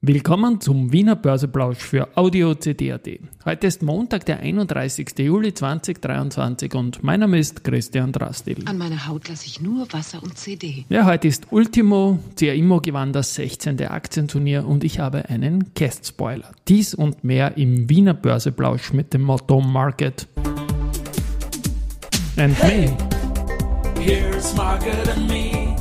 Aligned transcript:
Willkommen 0.00 0.60
zum 0.60 0.92
Wiener 0.92 1.16
Börseplausch 1.16 1.78
für 1.78 2.16
Audio 2.16 2.54
CD.at. 2.54 3.08
Heute 3.44 3.66
ist 3.66 3.82
Montag, 3.82 4.24
der 4.26 4.38
31. 4.38 5.08
Juli 5.18 5.52
2023 5.52 6.72
und 6.76 7.02
mein 7.02 7.18
Name 7.18 7.36
ist 7.36 7.64
Christian 7.64 8.12
Drastil. 8.12 8.62
An 8.66 8.78
meiner 8.78 9.08
Haut 9.08 9.28
lasse 9.28 9.46
ich 9.46 9.60
nur 9.60 9.92
Wasser 9.92 10.22
und 10.22 10.38
CD. 10.38 10.84
Ja, 10.88 11.04
heute 11.04 11.26
ist 11.26 11.48
Ultimo. 11.50 12.20
CA 12.36 12.52
Immo 12.52 12.80
gewann 12.80 13.12
das 13.12 13.34
16. 13.34 13.88
Aktienturnier 13.88 14.64
und 14.68 14.84
ich 14.84 15.00
habe 15.00 15.28
einen 15.30 15.72
Guest-Spoiler. 15.74 16.52
Dies 16.68 16.94
und 16.94 17.24
mehr 17.24 17.56
im 17.56 17.90
Wiener 17.90 18.14
Börseplausch 18.14 18.92
mit 18.92 19.12
dem 19.12 19.22
Motto 19.22 19.60
Market 19.60 20.28
and 22.36 22.54
hey, 22.62 22.86
Me. 22.86 24.00
Here's 24.00 24.54
Market 24.54 25.08
and 25.08 25.26
Me. 25.26 25.74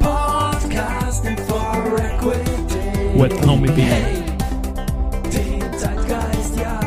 Podcasting 0.00 1.36
for 1.46 2.00
Equity. 2.00 2.71
What 3.14 3.46
Homie 3.46 3.70
B. 3.72 3.82
Hey, 3.82 4.22
Zeitgeist, 5.76 6.58
ja, 6.58 6.80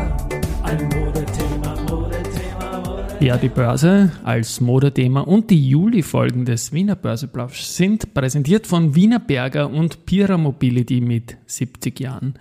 ein 0.63 0.89
Modethema, 0.89 1.75
Modethema, 1.87 2.81
Modethema. 2.81 3.19
Ja, 3.19 3.37
die 3.37 3.49
Börse 3.49 4.11
als 4.23 4.59
Modethema 4.59 5.21
und 5.21 5.51
die 5.51 5.69
Juli-Folgen 5.69 6.45
des 6.45 6.73
Wiener 6.73 6.95
Börseplausch 6.95 7.61
sind 7.61 8.15
präsentiert 8.15 8.65
von 8.65 8.95
Wiener 8.95 9.19
Berger 9.19 9.69
und 9.69 10.07
Pira 10.07 10.37
Mobility 10.37 10.99
mit 10.99 11.37
70 11.45 11.99
Jahren. 11.99 12.39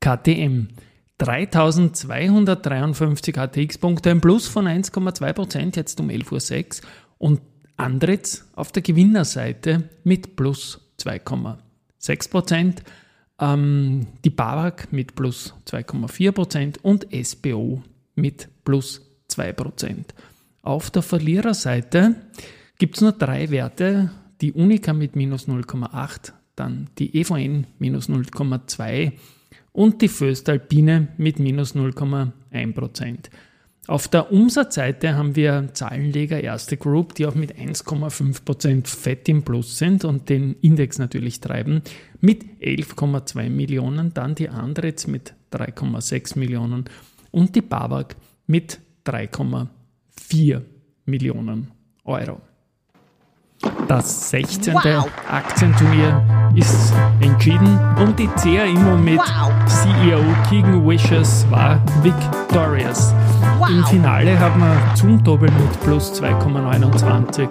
KTM. 0.00 0.68
3253 1.18 3.38
ATX-Punkte, 3.38 4.10
ein 4.10 4.22
Plus 4.22 4.48
von 4.48 4.66
1,2%, 4.66 5.76
jetzt 5.76 6.00
um 6.00 6.08
11.06 6.08 6.82
Uhr. 6.82 6.88
Und 7.18 7.42
Andritz 7.76 8.46
auf 8.54 8.72
der 8.72 8.82
Gewinnerseite 8.82 9.90
mit 10.04 10.36
plus 10.36 10.80
2,6%. 11.00 12.76
Ähm, 13.38 14.06
die 14.24 14.30
BAWAG 14.30 14.88
mit 14.92 15.14
plus 15.14 15.54
2,4% 15.66 16.78
und 16.82 17.06
SBO 17.12 17.82
mit 18.14 18.48
plus 18.64 19.02
2%. 19.30 20.04
Auf 20.62 20.90
der 20.90 21.02
Verliererseite 21.02 22.16
gibt 22.78 22.96
es 22.96 23.00
nur 23.02 23.12
drei 23.12 23.50
Werte, 23.50 24.10
die 24.40 24.52
Unica 24.52 24.92
mit 24.92 25.16
minus 25.16 25.48
0,8, 25.48 26.32
dann 26.56 26.88
die 26.98 27.18
EVN 27.20 27.66
minus 27.78 28.08
0,2 28.08 29.12
und 29.72 30.00
die 30.02 30.08
Föstalpine 30.08 31.08
mit 31.18 31.38
minus 31.38 31.74
0,1%. 31.74 33.30
Auf 33.88 34.08
der 34.08 34.32
Umsatzseite 34.32 35.14
haben 35.14 35.36
wir 35.36 35.68
Zahlenleger 35.72 36.42
Erste 36.42 36.76
Group, 36.76 37.14
die 37.14 37.26
auch 37.26 37.36
mit 37.36 37.56
1,5% 37.56 38.86
Fett 38.88 39.28
im 39.28 39.44
Plus 39.44 39.78
sind 39.78 40.04
und 40.04 40.28
den 40.28 40.56
Index 40.60 40.98
natürlich 40.98 41.40
treiben, 41.40 41.82
mit 42.20 42.44
11,2 42.60 43.48
Millionen, 43.48 44.12
dann 44.12 44.34
die 44.34 44.48
Andritz 44.48 45.06
mit 45.06 45.34
3,6 45.52 46.36
Millionen 46.36 46.86
und 47.30 47.54
die 47.54 47.62
Babak 47.62 48.16
mit 48.48 48.80
3,4 49.06 50.62
Millionen 51.04 51.70
Euro. 52.04 52.40
Das 53.86 54.30
16. 54.30 54.74
Wow. 54.74 55.08
Aktienturnier 55.30 56.52
ist 56.56 56.92
entschieden 57.20 57.78
und 57.98 58.18
die 58.18 58.26
CA 58.26 58.64
Immo 58.64 58.96
mit 58.96 59.18
wow. 59.18 59.52
CEO 59.66 60.22
Keegan 60.48 60.86
Wishes 60.86 61.46
war 61.50 61.80
victorious. 62.02 63.14
Wow. 63.58 63.70
Im 63.70 63.84
Finale 63.84 64.38
hat 64.38 64.58
man 64.58 64.96
zum 64.96 65.22
Doppel 65.22 65.50
mit 65.50 65.80
plus 65.80 66.20
2,29 66.20 67.48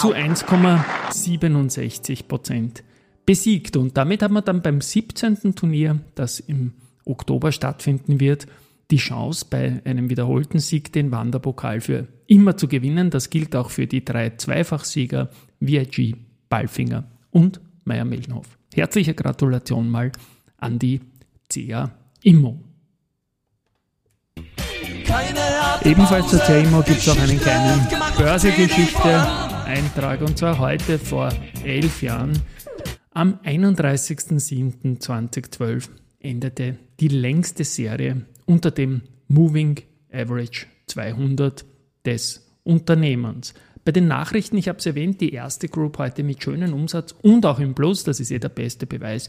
zu 0.00 0.14
1,67 0.14 2.26
Prozent 2.26 2.82
besiegt. 3.26 3.76
Und 3.76 3.96
damit 3.96 4.22
hat 4.22 4.30
man 4.30 4.44
dann 4.44 4.62
beim 4.62 4.80
17. 4.80 5.54
Turnier, 5.54 6.00
das 6.14 6.40
im 6.40 6.72
Oktober 7.04 7.52
stattfinden 7.52 8.20
wird, 8.20 8.46
die 8.90 8.96
Chance, 8.96 9.46
bei 9.48 9.80
einem 9.84 10.10
wiederholten 10.10 10.58
Sieg 10.58 10.92
den 10.92 11.10
Wanderpokal 11.10 11.80
für 11.80 12.08
immer 12.26 12.56
zu 12.56 12.68
gewinnen. 12.68 13.10
Das 13.10 13.30
gilt 13.30 13.54
auch 13.56 13.70
für 13.70 13.86
die 13.86 14.04
drei 14.04 14.30
Zweifachsieger 14.30 15.30
VIG, 15.60 16.16
Ballfinger 16.48 17.04
und 17.30 17.60
Meier-Mellenhof. 17.84 18.46
Herzliche 18.74 19.14
Gratulation 19.14 19.88
mal 19.88 20.12
an 20.58 20.78
die 20.78 21.00
CA 21.48 21.90
Immo. 22.22 22.60
Ebenfalls 25.84 26.28
zur 26.28 26.56
Immo 26.56 26.82
gibt 26.82 26.98
es 26.98 27.08
auch 27.08 27.18
einen 27.18 27.40
kleinen 27.40 27.88
Börsegeschichte-Eintrag 28.18 30.20
und 30.20 30.36
zwar 30.38 30.58
heute 30.58 30.98
vor 30.98 31.30
elf 31.64 32.02
Jahren. 32.02 32.32
Am 33.12 33.38
31.07.2012 33.44 35.88
endete 36.20 36.78
die 37.00 37.08
längste 37.08 37.64
Serie 37.64 38.22
unter 38.46 38.70
dem 38.70 39.02
Moving 39.28 39.80
Average 40.12 40.66
200 40.86 41.64
des 42.04 42.46
Unternehmens. 42.62 43.54
Bei 43.84 43.92
den 43.92 44.06
Nachrichten, 44.06 44.58
ich 44.58 44.68
habe 44.68 44.78
es 44.78 44.86
erwähnt, 44.86 45.20
die 45.20 45.32
erste 45.32 45.68
Group 45.68 45.98
heute 45.98 46.22
mit 46.22 46.42
schönem 46.42 46.74
Umsatz 46.74 47.14
und 47.22 47.46
auch 47.46 47.58
im 47.58 47.74
Plus, 47.74 48.04
das 48.04 48.20
ist 48.20 48.30
eh 48.30 48.38
der 48.38 48.50
beste 48.50 48.86
Beweis, 48.86 49.28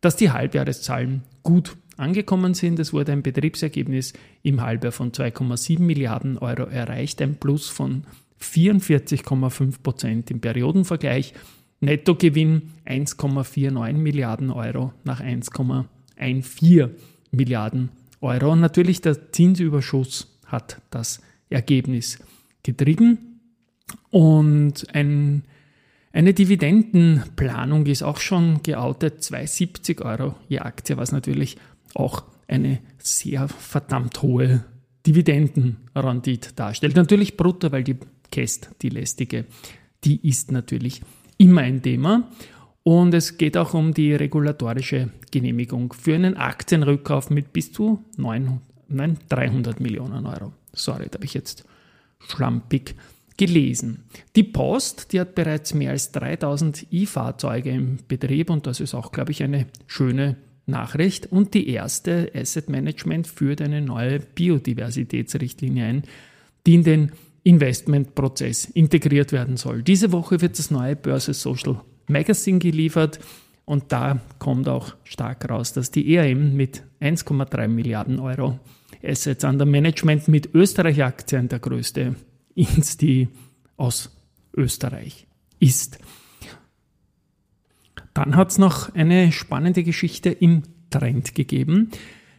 dass 0.00 0.16
die 0.16 0.30
Halbjahreszahlen 0.30 1.22
gut 1.42 1.76
angekommen 1.96 2.54
sind. 2.54 2.78
Es 2.78 2.92
wurde 2.92 3.12
ein 3.12 3.22
Betriebsergebnis 3.22 4.14
im 4.42 4.62
Halbjahr 4.62 4.92
von 4.92 5.12
2,7 5.12 5.80
Milliarden 5.80 6.38
Euro 6.38 6.64
erreicht, 6.64 7.20
ein 7.20 7.36
Plus 7.36 7.68
von 7.68 8.04
44,5 8.40 9.82
Prozent 9.82 10.30
im 10.30 10.40
Periodenvergleich. 10.40 11.34
Nettogewinn 11.80 12.72
1,49 12.86 13.92
Milliarden 13.94 14.50
Euro 14.50 14.92
nach 15.04 15.20
1,14 15.20 16.90
Milliarden 17.30 17.90
Euro. 18.20 18.52
Und 18.52 18.60
natürlich 18.60 19.00
der 19.00 19.32
Zinsüberschuss 19.32 20.38
hat 20.46 20.80
das 20.90 21.20
Ergebnis 21.48 22.18
getrieben. 22.62 23.40
Und 24.10 24.86
ein, 24.94 25.44
eine 26.12 26.34
Dividendenplanung 26.34 27.86
ist 27.86 28.02
auch 28.02 28.18
schon 28.18 28.62
geoutet, 28.62 29.22
2,70 29.22 30.02
Euro 30.02 30.34
je 30.48 30.58
Aktie, 30.58 30.96
was 30.96 31.12
natürlich 31.12 31.56
auch 31.94 32.24
eine 32.48 32.80
sehr 32.98 33.48
verdammt 33.48 34.20
hohe 34.22 34.64
Dividendenrendite 35.06 36.52
darstellt. 36.54 36.96
Natürlich 36.96 37.36
brutto, 37.36 37.70
weil 37.72 37.84
die 37.84 37.96
Käst, 38.30 38.70
die 38.82 38.88
lästige, 38.88 39.46
die 40.04 40.28
ist 40.28 40.50
natürlich 40.52 41.00
immer 41.38 41.62
ein 41.62 41.82
Thema. 41.82 42.28
Und 42.82 43.14
es 43.14 43.38
geht 43.38 43.56
auch 43.56 43.74
um 43.74 43.94
die 43.94 44.14
regulatorische 44.14 45.10
Genehmigung 45.30 45.92
für 45.92 46.14
einen 46.14 46.36
Aktienrückkauf 46.36 47.30
mit 47.30 47.52
bis 47.52 47.72
zu 47.72 48.04
900, 48.16 48.60
nein, 48.88 49.18
300 49.28 49.80
Millionen 49.80 50.26
Euro. 50.26 50.52
Sorry, 50.72 51.06
da 51.10 51.16
habe 51.16 51.24
ich 51.24 51.34
jetzt 51.34 51.64
schlampig 52.20 52.94
gelesen. 53.40 54.04
Die 54.36 54.42
Post, 54.42 55.14
die 55.14 55.20
hat 55.20 55.34
bereits 55.34 55.72
mehr 55.72 55.92
als 55.92 56.12
3000 56.12 56.86
E-Fahrzeuge 56.90 57.70
im 57.70 57.96
Betrieb 58.06 58.50
und 58.50 58.66
das 58.66 58.80
ist 58.80 58.94
auch, 58.94 59.12
glaube 59.12 59.32
ich, 59.32 59.42
eine 59.42 59.64
schöne 59.86 60.36
Nachricht. 60.66 61.32
Und 61.32 61.54
die 61.54 61.70
erste 61.70 62.30
Asset 62.34 62.68
Management 62.68 63.26
führt 63.26 63.62
eine 63.62 63.80
neue 63.80 64.20
Biodiversitätsrichtlinie 64.20 65.86
ein, 65.86 66.02
die 66.66 66.74
in 66.74 66.84
den 66.84 67.12
Investmentprozess 67.42 68.66
integriert 68.66 69.32
werden 69.32 69.56
soll. 69.56 69.82
Diese 69.82 70.12
Woche 70.12 70.42
wird 70.42 70.58
das 70.58 70.70
neue 70.70 70.94
Börse 70.94 71.32
Social 71.32 71.80
Magazine 72.08 72.58
geliefert 72.58 73.20
und 73.64 73.84
da 73.90 74.20
kommt 74.38 74.68
auch 74.68 74.96
stark 75.02 75.48
raus, 75.48 75.72
dass 75.72 75.90
die 75.90 76.14
ERM 76.14 76.56
mit 76.56 76.82
1,3 77.00 77.68
Milliarden 77.68 78.20
Euro 78.20 78.58
Assets 79.02 79.44
under 79.44 79.64
Management 79.64 80.28
mit 80.28 80.54
Österreich-Aktien 80.54 81.48
der 81.48 81.60
größte 81.60 82.16
Insti 82.60 83.28
aus 83.76 84.16
Österreich 84.54 85.26
ist. 85.58 85.98
Dann 88.14 88.36
hat 88.36 88.50
es 88.50 88.58
noch 88.58 88.94
eine 88.94 89.32
spannende 89.32 89.82
Geschichte 89.82 90.30
im 90.30 90.62
Trend 90.90 91.34
gegeben, 91.34 91.90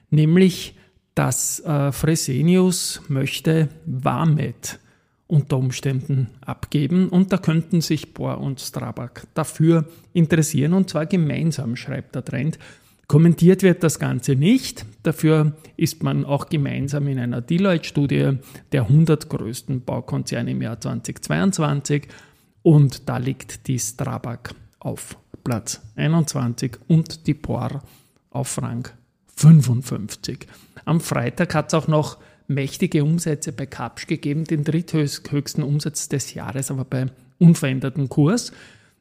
nämlich 0.09 0.75
dass 1.15 1.59
äh, 1.61 1.91
Fresenius 1.91 3.01
möchte 3.07 3.69
Warmet 3.85 4.79
unter 5.27 5.57
Umständen 5.57 6.27
abgeben 6.41 7.09
und 7.09 7.31
da 7.31 7.37
könnten 7.37 7.81
sich 7.81 8.13
Bohr 8.13 8.39
und 8.39 8.59
Strabag 8.59 9.27
dafür 9.33 9.87
interessieren 10.13 10.73
und 10.73 10.89
zwar 10.89 11.05
gemeinsam, 11.05 11.75
schreibt 11.75 12.15
der 12.15 12.25
Trend. 12.25 12.59
Kommentiert 13.11 13.61
wird 13.61 13.83
das 13.83 13.99
Ganze 13.99 14.37
nicht, 14.37 14.85
dafür 15.03 15.51
ist 15.75 16.01
man 16.01 16.23
auch 16.23 16.47
gemeinsam 16.47 17.09
in 17.09 17.19
einer 17.19 17.41
Deloitte-Studie 17.41 18.37
der 18.71 18.83
100 18.83 19.27
größten 19.27 19.83
Baukonzerne 19.83 20.51
im 20.51 20.61
Jahr 20.61 20.79
2022 20.79 22.07
und 22.61 23.09
da 23.09 23.17
liegt 23.17 23.67
die 23.67 23.79
Strabag 23.79 24.55
auf 24.79 25.17
Platz 25.43 25.81
21 25.97 26.77
und 26.87 27.27
die 27.27 27.33
Bohr 27.33 27.83
auf 28.29 28.61
Rang 28.61 28.87
55. 29.35 30.47
Am 30.85 31.01
Freitag 31.01 31.53
hat 31.53 31.67
es 31.67 31.73
auch 31.73 31.89
noch 31.89 32.17
mächtige 32.47 33.03
Umsätze 33.03 33.51
bei 33.51 33.65
Kapsch 33.65 34.07
gegeben, 34.07 34.45
den 34.45 34.63
dritthöchsten 34.63 35.65
Umsatz 35.65 36.07
des 36.07 36.33
Jahres, 36.33 36.71
aber 36.71 36.85
bei 36.85 37.07
unverändertem 37.39 38.07
Kurs. 38.07 38.53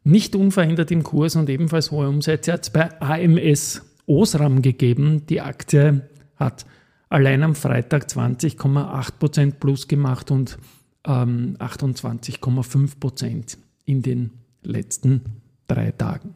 Nicht 0.02 0.34
unverändert 0.34 0.90
im 0.90 1.04
Kurs 1.04 1.36
und 1.36 1.48
ebenfalls 1.48 1.92
hohe 1.92 2.08
Umsätze 2.08 2.54
hat 2.54 2.64
es 2.64 2.70
bei 2.70 3.00
AMS 3.00 3.82
Osram 4.10 4.60
gegeben. 4.62 5.24
Die 5.26 5.40
Aktie 5.40 6.02
hat 6.36 6.66
allein 7.08 7.42
am 7.42 7.54
Freitag 7.54 8.06
20,8% 8.06 9.52
plus 9.60 9.88
gemacht 9.88 10.30
und 10.30 10.58
ähm, 11.06 11.56
28,5% 11.58 13.56
in 13.84 14.02
den 14.02 14.30
letzten 14.62 15.22
drei 15.68 15.92
Tagen. 15.92 16.34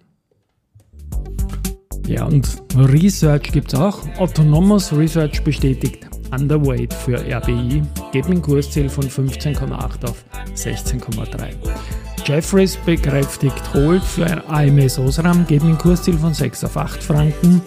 Ja, 2.07 2.25
und 2.27 2.63
Research 2.77 3.53
gibt 3.53 3.73
es 3.73 3.81
auch. 3.81 4.07
Autonomous 4.19 4.93
Research 4.93 5.43
bestätigt 5.43 6.07
Underweight 6.31 6.93
für 6.93 7.19
RBI, 7.19 7.83
geht 8.13 8.29
mit 8.29 8.43
Kursziel 8.43 8.89
von 8.89 9.05
15,8 9.05 10.05
auf 10.05 10.25
16,3. 10.55 12.04
Jeffries 12.25 12.77
bekräftigt 12.77 13.75
Hold 13.75 14.03
für 14.03 14.25
ein 14.25 14.43
AMS 14.49 14.99
Osram, 14.99 15.47
geht 15.47 15.63
mit 15.63 15.79
Kursziel 15.79 16.17
von 16.17 16.33
6 16.33 16.65
auf 16.65 16.77
8 16.77 17.03
Franken. 17.03 17.61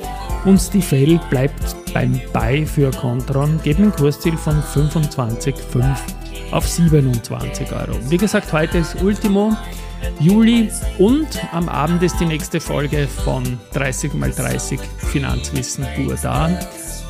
Und 0.46 0.60
Stifel 0.60 1.20
bleibt 1.30 1.76
beim 1.94 2.20
Buy 2.34 2.66
für 2.66 2.90
Contron, 2.92 3.60
geht 3.64 3.78
mit 3.78 3.96
Kursziel 3.96 4.36
von 4.36 4.62
25,5 4.62 5.96
auf 6.52 6.68
27 6.68 7.72
Euro. 7.72 8.00
Wie 8.10 8.18
gesagt, 8.18 8.52
heute 8.52 8.80
ist 8.80 9.02
Ultimo. 9.02 9.56
Juli 10.20 10.70
und 10.98 11.28
am 11.52 11.70
Abend 11.70 12.02
ist 12.02 12.20
die 12.20 12.26
nächste 12.26 12.60
Folge 12.60 13.08
von 13.08 13.44
30x30 13.74 14.80
Finanzwissen 14.98 15.86
pur 15.96 16.16
da. 16.22 16.50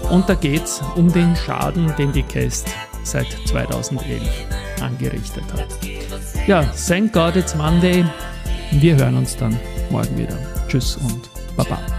Und 0.10 0.28
da 0.28 0.36
geht 0.36 0.64
es 0.64 0.82
um 0.96 1.12
den 1.12 1.36
Schaden, 1.36 1.94
den 1.98 2.12
die 2.12 2.24
Cast 2.24 2.70
seit 3.04 3.28
2011 3.46 4.67
angerichtet 4.82 5.44
hat. 5.54 5.68
Ja, 6.48 6.64
thank 6.88 7.14
God 7.14 7.36
it's 7.36 7.56
Monday. 7.56 8.06
Wir 8.72 8.96
hören 8.96 9.18
uns 9.18 9.36
dann 9.36 9.58
morgen 9.90 10.18
wieder. 10.18 10.38
Tschüss 10.68 10.98
und 10.98 11.30
Baba. 11.56 11.97